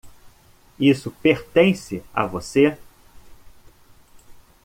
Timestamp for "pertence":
1.21-2.03